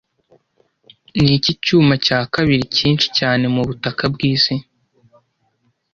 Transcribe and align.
Niki 1.21 1.51
cyuma 1.63 1.93
cya 2.05 2.19
kabiri 2.33 2.63
cyinshi 2.77 3.07
cyane 3.17 3.43
mubutaka 3.53 4.03
bwisi 4.13 4.53